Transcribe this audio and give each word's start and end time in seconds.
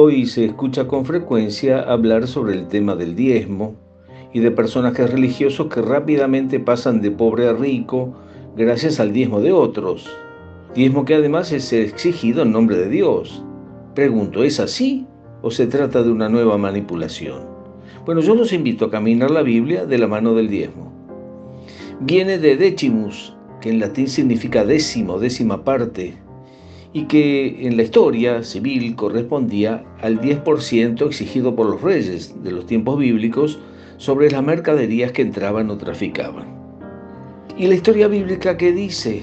Hoy 0.00 0.26
se 0.26 0.44
escucha 0.44 0.86
con 0.86 1.04
frecuencia 1.04 1.80
hablar 1.80 2.28
sobre 2.28 2.54
el 2.54 2.68
tema 2.68 2.94
del 2.94 3.16
diezmo 3.16 3.74
y 4.32 4.38
de 4.38 4.52
personajes 4.52 5.10
religiosos 5.10 5.66
que 5.66 5.82
rápidamente 5.82 6.60
pasan 6.60 7.00
de 7.00 7.10
pobre 7.10 7.48
a 7.48 7.52
rico 7.52 8.14
gracias 8.56 9.00
al 9.00 9.12
diezmo 9.12 9.40
de 9.40 9.50
otros. 9.50 10.08
Diezmo 10.72 11.04
que 11.04 11.16
además 11.16 11.50
es 11.50 11.72
exigido 11.72 12.42
en 12.42 12.52
nombre 12.52 12.76
de 12.76 12.88
Dios. 12.88 13.42
Pregunto, 13.96 14.44
¿es 14.44 14.60
así 14.60 15.04
o 15.42 15.50
se 15.50 15.66
trata 15.66 16.04
de 16.04 16.12
una 16.12 16.28
nueva 16.28 16.56
manipulación? 16.56 17.42
Bueno, 18.06 18.20
yo 18.20 18.36
los 18.36 18.52
invito 18.52 18.84
a 18.84 18.92
caminar 18.92 19.32
la 19.32 19.42
Biblia 19.42 19.84
de 19.84 19.98
la 19.98 20.06
mano 20.06 20.32
del 20.32 20.48
diezmo. 20.48 20.92
Viene 21.98 22.38
de 22.38 22.56
decimus, 22.56 23.36
que 23.60 23.70
en 23.70 23.80
latín 23.80 24.06
significa 24.06 24.64
décimo, 24.64 25.18
décima 25.18 25.64
parte, 25.64 26.16
y 26.92 27.04
que 27.04 27.66
en 27.66 27.76
la 27.76 27.82
historia 27.82 28.42
civil 28.42 28.94
correspondía 28.96 29.84
al 30.00 30.20
10% 30.20 31.06
exigido 31.06 31.54
por 31.54 31.66
los 31.66 31.82
reyes 31.82 32.34
de 32.42 32.52
los 32.52 32.66
tiempos 32.66 32.98
bíblicos 32.98 33.58
sobre 33.98 34.30
las 34.30 34.42
mercaderías 34.42 35.12
que 35.12 35.22
entraban 35.22 35.70
o 35.70 35.76
traficaban. 35.76 36.46
¿Y 37.58 37.66
la 37.66 37.74
historia 37.74 38.08
bíblica 38.08 38.56
qué 38.56 38.72
dice? 38.72 39.22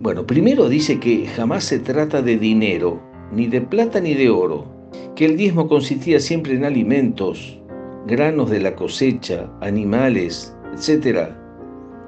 Bueno, 0.00 0.26
primero 0.26 0.68
dice 0.68 0.98
que 0.98 1.26
jamás 1.26 1.64
se 1.64 1.78
trata 1.78 2.22
de 2.22 2.38
dinero, 2.38 3.00
ni 3.32 3.46
de 3.46 3.60
plata 3.60 4.00
ni 4.00 4.14
de 4.14 4.30
oro, 4.30 4.66
que 5.14 5.26
el 5.26 5.36
diezmo 5.36 5.68
consistía 5.68 6.18
siempre 6.18 6.54
en 6.54 6.64
alimentos, 6.64 7.58
granos 8.06 8.50
de 8.50 8.60
la 8.60 8.74
cosecha, 8.74 9.48
animales, 9.60 10.54
etc. 10.74 11.28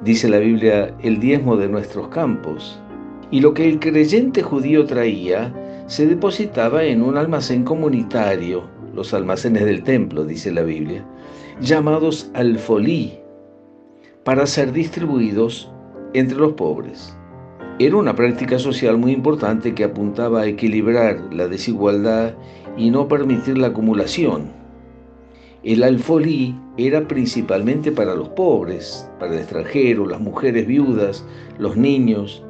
Dice 0.02 0.28
la 0.28 0.38
Biblia, 0.38 0.94
el 1.02 1.20
diezmo 1.20 1.56
de 1.56 1.68
nuestros 1.68 2.08
campos, 2.08 2.80
y 3.30 3.40
lo 3.40 3.54
que 3.54 3.68
el 3.68 3.78
creyente 3.80 4.42
judío 4.42 4.86
traía 4.86 5.52
se 5.86 6.06
depositaba 6.06 6.84
en 6.84 7.02
un 7.02 7.16
almacén 7.16 7.64
comunitario, 7.64 8.64
los 8.94 9.12
almacenes 9.14 9.64
del 9.64 9.82
templo, 9.82 10.24
dice 10.24 10.52
la 10.52 10.62
Biblia, 10.62 11.04
llamados 11.60 12.30
alfolí, 12.34 13.18
para 14.24 14.46
ser 14.46 14.72
distribuidos 14.72 15.70
entre 16.14 16.38
los 16.38 16.52
pobres. 16.52 17.16
Era 17.78 17.96
una 17.96 18.14
práctica 18.14 18.58
social 18.58 18.96
muy 18.96 19.12
importante 19.12 19.74
que 19.74 19.84
apuntaba 19.84 20.40
a 20.40 20.46
equilibrar 20.46 21.20
la 21.30 21.46
desigualdad 21.46 22.34
y 22.76 22.90
no 22.90 23.06
permitir 23.06 23.58
la 23.58 23.68
acumulación. 23.68 24.50
El 25.62 25.82
alfolí 25.82 26.58
era 26.78 27.06
principalmente 27.06 27.92
para 27.92 28.14
los 28.14 28.30
pobres, 28.30 29.10
para 29.18 29.34
el 29.34 29.40
extranjero, 29.40 30.06
las 30.06 30.20
mujeres 30.20 30.66
viudas, 30.66 31.24
los 31.58 31.76
niños, 31.76 32.45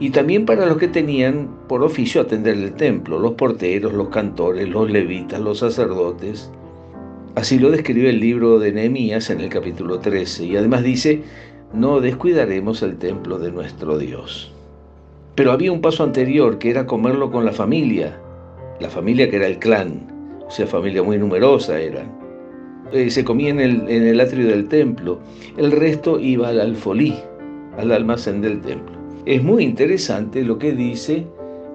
y 0.00 0.10
también 0.10 0.46
para 0.46 0.64
los 0.64 0.78
que 0.78 0.88
tenían 0.88 1.50
por 1.68 1.82
oficio 1.82 2.22
atender 2.22 2.56
el 2.56 2.72
templo, 2.72 3.18
los 3.18 3.32
porteros, 3.32 3.92
los 3.92 4.08
cantores, 4.08 4.66
los 4.66 4.90
levitas, 4.90 5.38
los 5.38 5.58
sacerdotes. 5.58 6.50
Así 7.34 7.58
lo 7.58 7.70
describe 7.70 8.08
el 8.08 8.18
libro 8.18 8.58
de 8.58 8.72
Nehemías 8.72 9.28
en 9.28 9.40
el 9.40 9.50
capítulo 9.50 10.00
13 10.00 10.46
y 10.46 10.56
además 10.56 10.82
dice, 10.82 11.22
no 11.74 12.00
descuidaremos 12.00 12.82
el 12.82 12.96
templo 12.96 13.38
de 13.38 13.52
nuestro 13.52 13.98
Dios. 13.98 14.50
Pero 15.34 15.52
había 15.52 15.70
un 15.70 15.82
paso 15.82 16.02
anterior 16.02 16.58
que 16.58 16.70
era 16.70 16.86
comerlo 16.86 17.30
con 17.30 17.44
la 17.44 17.52
familia, 17.52 18.18
la 18.80 18.88
familia 18.88 19.28
que 19.28 19.36
era 19.36 19.46
el 19.46 19.58
clan, 19.58 20.08
o 20.46 20.50
sea, 20.50 20.66
familia 20.66 21.02
muy 21.02 21.18
numerosa 21.18 21.78
era. 21.78 22.04
Eh, 22.92 23.10
se 23.10 23.22
comía 23.22 23.50
en 23.50 23.60
el, 23.60 23.88
en 23.88 24.04
el 24.04 24.18
atrio 24.18 24.48
del 24.48 24.66
templo, 24.66 25.20
el 25.58 25.70
resto 25.72 26.18
iba 26.18 26.48
al 26.48 26.58
alfolí, 26.58 27.14
al 27.76 27.92
almacén 27.92 28.40
del 28.40 28.62
templo. 28.62 28.99
Es 29.30 29.44
muy 29.44 29.62
interesante 29.62 30.42
lo 30.42 30.58
que 30.58 30.72
dice 30.72 31.24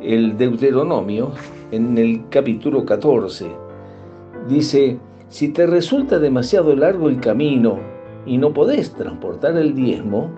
el 0.02 0.38
Deuteronomio 0.38 1.32
en 1.72 1.98
el 1.98 2.22
capítulo 2.28 2.84
14. 2.84 3.46
Dice, 4.50 5.00
si 5.30 5.48
te 5.54 5.66
resulta 5.66 6.20
demasiado 6.20 6.76
largo 6.76 7.08
el 7.08 7.22
camino 7.22 7.80
y 8.26 8.38
no 8.38 8.52
podés 8.52 8.92
transportar 8.96 9.56
el 9.56 9.74
diezmo, 9.74 10.30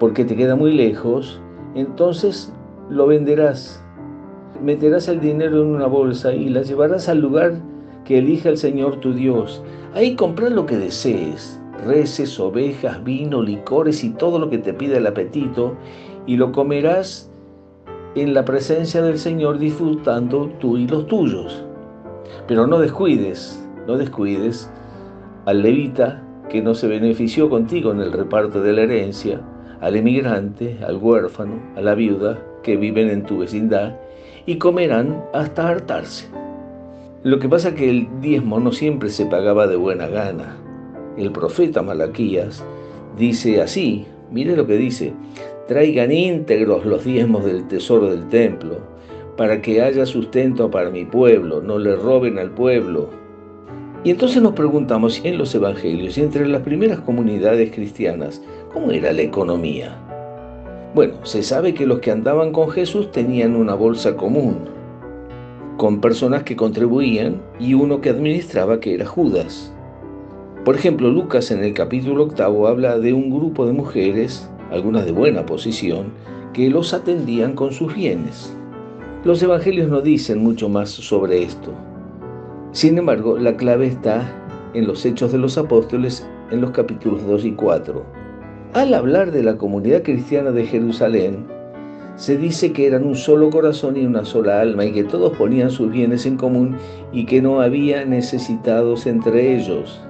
porque 0.00 0.24
te 0.24 0.34
queda 0.34 0.56
muy 0.56 0.72
lejos, 0.72 1.40
entonces 1.76 2.52
lo 2.88 3.06
venderás. 3.06 3.80
Meterás 4.60 5.06
el 5.06 5.20
dinero 5.20 5.62
en 5.62 5.76
una 5.76 5.86
bolsa 5.86 6.34
y 6.34 6.48
la 6.48 6.62
llevarás 6.62 7.08
al 7.08 7.20
lugar 7.20 7.60
que 8.04 8.18
elija 8.18 8.48
el 8.48 8.56
Señor 8.56 8.96
tu 8.96 9.12
Dios. 9.12 9.62
Ahí 9.94 10.16
comprar 10.16 10.50
lo 10.50 10.66
que 10.66 10.76
desees 10.76 11.60
reces, 11.84 12.38
ovejas, 12.38 13.02
vino, 13.04 13.42
licores 13.42 14.04
y 14.04 14.10
todo 14.10 14.38
lo 14.38 14.50
que 14.50 14.58
te 14.58 14.72
pida 14.72 14.98
el 14.98 15.06
apetito, 15.06 15.76
y 16.26 16.36
lo 16.36 16.52
comerás 16.52 17.30
en 18.14 18.34
la 18.34 18.44
presencia 18.44 19.02
del 19.02 19.18
Señor 19.18 19.58
disfrutando 19.58 20.50
tú 20.60 20.76
y 20.76 20.86
los 20.86 21.06
tuyos. 21.06 21.64
Pero 22.46 22.66
no 22.66 22.78
descuides, 22.78 23.62
no 23.86 23.96
descuides 23.96 24.70
al 25.46 25.62
levita 25.62 26.22
que 26.48 26.60
no 26.60 26.74
se 26.74 26.88
benefició 26.88 27.48
contigo 27.48 27.92
en 27.92 28.00
el 28.00 28.12
reparto 28.12 28.60
de 28.60 28.72
la 28.72 28.82
herencia, 28.82 29.40
al 29.80 29.96
emigrante, 29.96 30.78
al 30.86 30.96
huérfano, 30.96 31.54
a 31.76 31.80
la 31.80 31.94
viuda 31.94 32.38
que 32.62 32.76
viven 32.76 33.08
en 33.08 33.22
tu 33.24 33.38
vecindad 33.38 33.94
y 34.46 34.56
comerán 34.56 35.24
hasta 35.32 35.68
hartarse. 35.68 36.28
Lo 37.22 37.38
que 37.38 37.48
pasa 37.48 37.68
es 37.68 37.74
que 37.74 37.90
el 37.90 38.08
diezmo 38.20 38.60
no 38.60 38.72
siempre 38.72 39.10
se 39.10 39.26
pagaba 39.26 39.66
de 39.66 39.76
buena 39.76 40.08
gana 40.08 40.56
el 41.20 41.32
profeta 41.32 41.82
Malaquías, 41.82 42.64
dice 43.16 43.60
así, 43.60 44.06
mire 44.30 44.56
lo 44.56 44.66
que 44.66 44.76
dice, 44.76 45.12
traigan 45.68 46.12
íntegros 46.12 46.84
los 46.84 47.04
diezmos 47.04 47.44
del 47.44 47.66
tesoro 47.68 48.10
del 48.10 48.28
templo, 48.28 48.78
para 49.36 49.62
que 49.62 49.80
haya 49.82 50.04
sustento 50.04 50.70
para 50.70 50.90
mi 50.90 51.04
pueblo, 51.04 51.62
no 51.62 51.78
le 51.78 51.96
roben 51.96 52.38
al 52.38 52.50
pueblo. 52.50 53.08
Y 54.02 54.10
entonces 54.10 54.42
nos 54.42 54.54
preguntamos 54.54 55.20
en 55.24 55.38
los 55.38 55.54
evangelios 55.54 56.16
y 56.16 56.22
entre 56.22 56.46
las 56.48 56.62
primeras 56.62 57.00
comunidades 57.00 57.70
cristianas, 57.72 58.42
¿cómo 58.72 58.90
era 58.90 59.12
la 59.12 59.22
economía? 59.22 59.96
Bueno, 60.94 61.24
se 61.24 61.42
sabe 61.42 61.72
que 61.72 61.86
los 61.86 62.00
que 62.00 62.10
andaban 62.10 62.52
con 62.52 62.70
Jesús 62.70 63.12
tenían 63.12 63.54
una 63.54 63.74
bolsa 63.74 64.16
común, 64.16 64.58
con 65.76 66.00
personas 66.00 66.42
que 66.42 66.56
contribuían 66.56 67.40
y 67.58 67.74
uno 67.74 68.00
que 68.00 68.10
administraba 68.10 68.80
que 68.80 68.94
era 68.94 69.06
Judas. 69.06 69.72
Por 70.64 70.76
ejemplo, 70.76 71.10
Lucas 71.10 71.50
en 71.50 71.64
el 71.64 71.72
capítulo 71.72 72.24
octavo 72.24 72.68
habla 72.68 72.98
de 72.98 73.14
un 73.14 73.30
grupo 73.30 73.64
de 73.64 73.72
mujeres, 73.72 74.46
algunas 74.70 75.06
de 75.06 75.12
buena 75.12 75.46
posición, 75.46 76.12
que 76.52 76.68
los 76.68 76.92
atendían 76.92 77.54
con 77.54 77.72
sus 77.72 77.94
bienes. 77.94 78.54
Los 79.24 79.42
evangelios 79.42 79.88
no 79.88 80.02
dicen 80.02 80.42
mucho 80.42 80.68
más 80.68 80.90
sobre 80.90 81.42
esto. 81.42 81.72
Sin 82.72 82.98
embargo, 82.98 83.38
la 83.38 83.56
clave 83.56 83.86
está 83.86 84.30
en 84.74 84.86
los 84.86 85.06
Hechos 85.06 85.32
de 85.32 85.38
los 85.38 85.56
Apóstoles 85.56 86.26
en 86.50 86.60
los 86.60 86.72
capítulos 86.72 87.26
2 87.26 87.46
y 87.46 87.52
4. 87.52 88.04
Al 88.74 88.92
hablar 88.92 89.30
de 89.30 89.42
la 89.42 89.56
comunidad 89.56 90.02
cristiana 90.02 90.50
de 90.50 90.66
Jerusalén, 90.66 91.46
se 92.16 92.36
dice 92.36 92.72
que 92.72 92.86
eran 92.86 93.06
un 93.06 93.16
solo 93.16 93.48
corazón 93.48 93.96
y 93.96 94.04
una 94.04 94.26
sola 94.26 94.60
alma 94.60 94.84
y 94.84 94.92
que 94.92 95.04
todos 95.04 95.34
ponían 95.38 95.70
sus 95.70 95.90
bienes 95.90 96.26
en 96.26 96.36
común 96.36 96.76
y 97.12 97.24
que 97.24 97.40
no 97.40 97.62
había 97.62 98.04
necesitados 98.04 99.06
entre 99.06 99.56
ellos. 99.56 100.02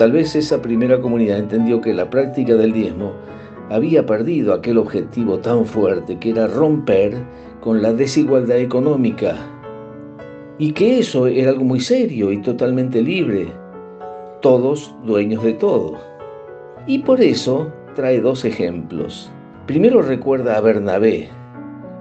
Tal 0.00 0.12
vez 0.12 0.34
esa 0.34 0.62
primera 0.62 0.98
comunidad 0.98 1.40
entendió 1.40 1.82
que 1.82 1.92
la 1.92 2.08
práctica 2.08 2.54
del 2.54 2.72
diezmo 2.72 3.12
había 3.68 4.06
perdido 4.06 4.54
aquel 4.54 4.78
objetivo 4.78 5.40
tan 5.40 5.66
fuerte 5.66 6.18
que 6.18 6.30
era 6.30 6.46
romper 6.46 7.22
con 7.60 7.82
la 7.82 7.92
desigualdad 7.92 8.56
económica 8.56 9.36
y 10.56 10.72
que 10.72 11.00
eso 11.00 11.26
era 11.26 11.50
algo 11.50 11.64
muy 11.64 11.80
serio 11.80 12.32
y 12.32 12.40
totalmente 12.40 13.02
libre, 13.02 13.52
todos 14.40 14.94
dueños 15.04 15.42
de 15.42 15.52
todo. 15.52 15.98
Y 16.86 17.00
por 17.00 17.20
eso 17.20 17.70
trae 17.94 18.22
dos 18.22 18.46
ejemplos. 18.46 19.30
Primero 19.66 20.00
recuerda 20.00 20.56
a 20.56 20.62
Bernabé, 20.62 21.28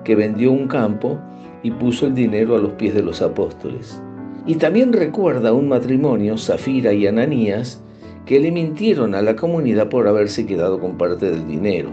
que 0.05 0.15
vendió 0.15 0.53
un 0.53 0.69
campo 0.69 1.19
y 1.63 1.71
puso 1.71 2.05
el 2.05 2.15
dinero 2.15 2.55
a 2.55 2.59
los 2.59 2.71
pies 2.71 2.93
de 2.93 3.03
los 3.03 3.21
apóstoles. 3.21 4.01
Y 4.45 4.55
también 4.55 4.93
recuerda 4.93 5.51
un 5.51 5.67
matrimonio, 5.67 6.37
Zafira 6.37 6.93
y 6.93 7.05
Ananías, 7.05 7.83
que 8.29 8.39
le 8.39 8.51
mintieron 8.51 9.15
a 9.15 9.23
la 9.23 9.35
comunidad 9.35 9.89
por 9.89 10.07
haberse 10.07 10.45
quedado 10.45 10.79
con 10.79 10.99
parte 10.99 11.31
del 11.31 11.47
dinero. 11.47 11.89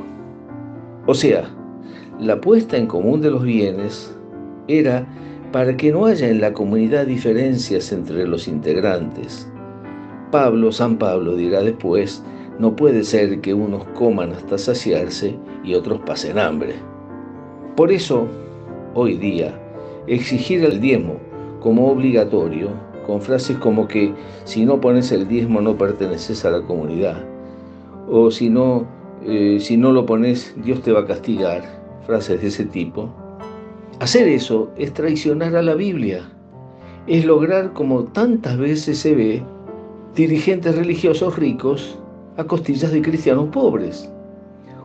O 1.06 1.14
sea, 1.14 1.48
la 2.20 2.38
puesta 2.42 2.76
en 2.76 2.86
común 2.86 3.22
de 3.22 3.30
los 3.30 3.42
bienes 3.42 4.14
era 4.68 5.06
para 5.50 5.74
que 5.78 5.90
no 5.90 6.04
haya 6.04 6.28
en 6.28 6.42
la 6.42 6.52
comunidad 6.52 7.06
diferencias 7.06 7.90
entre 7.90 8.26
los 8.26 8.48
integrantes. 8.48 9.50
Pablo, 10.30 10.70
San 10.72 10.98
Pablo 10.98 11.36
dirá 11.36 11.62
después, 11.62 12.22
no 12.58 12.76
puede 12.76 13.02
ser 13.02 13.40
que 13.40 13.54
unos 13.54 13.84
coman 13.94 14.32
hasta 14.32 14.58
saciarse 14.58 15.34
y 15.64 15.72
otros 15.72 16.00
pasen 16.00 16.38
hambre. 16.38 16.74
Por 17.76 17.90
eso, 17.90 18.28
hoy 18.92 19.16
día, 19.16 19.58
exigir 20.06 20.62
el 20.66 20.82
diezmo 20.82 21.14
como 21.60 21.90
obligatorio, 21.90 22.72
con 23.06 23.20
frases 23.22 23.56
como 23.58 23.86
que 23.86 24.12
si 24.44 24.64
no 24.64 24.80
pones 24.80 25.12
el 25.12 25.28
diezmo 25.28 25.60
no 25.60 25.76
perteneces 25.76 26.44
a 26.44 26.50
la 26.50 26.62
comunidad, 26.62 27.24
o 28.10 28.30
si 28.30 28.50
no, 28.50 28.86
eh, 29.24 29.58
si 29.60 29.76
no 29.76 29.92
lo 29.92 30.04
pones 30.04 30.54
Dios 30.62 30.82
te 30.82 30.92
va 30.92 31.00
a 31.00 31.06
castigar, 31.06 31.62
frases 32.06 32.40
de 32.40 32.48
ese 32.48 32.64
tipo. 32.64 33.08
Hacer 34.00 34.28
eso 34.28 34.70
es 34.76 34.92
traicionar 34.92 35.56
a 35.56 35.62
la 35.62 35.74
Biblia, 35.74 36.28
es 37.06 37.24
lograr 37.24 37.72
como 37.72 38.04
tantas 38.04 38.58
veces 38.58 38.98
se 38.98 39.14
ve 39.14 39.42
dirigentes 40.14 40.74
religiosos 40.74 41.38
ricos 41.38 41.98
a 42.36 42.44
costillas 42.44 42.92
de 42.92 43.02
cristianos 43.02 43.48
pobres. 43.48 44.10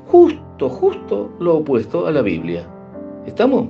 Justo, 0.07 0.69
justo 0.69 1.31
lo 1.39 1.57
opuesto 1.57 2.06
a 2.06 2.12
la 2.12 2.21
Biblia. 2.21 2.65
¿Estamos? 3.25 3.67